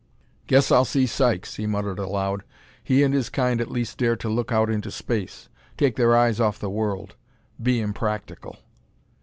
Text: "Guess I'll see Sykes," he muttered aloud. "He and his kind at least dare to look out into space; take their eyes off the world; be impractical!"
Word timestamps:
"Guess 0.47 0.71
I'll 0.71 0.83
see 0.83 1.05
Sykes," 1.05 1.57
he 1.57 1.67
muttered 1.67 1.99
aloud. 1.99 2.41
"He 2.83 3.03
and 3.03 3.13
his 3.13 3.29
kind 3.29 3.61
at 3.61 3.69
least 3.69 3.99
dare 3.99 4.15
to 4.15 4.29
look 4.29 4.51
out 4.51 4.67
into 4.67 4.89
space; 4.89 5.47
take 5.77 5.95
their 5.95 6.15
eyes 6.17 6.39
off 6.39 6.57
the 6.57 6.71
world; 6.71 7.13
be 7.61 7.79
impractical!" 7.79 8.57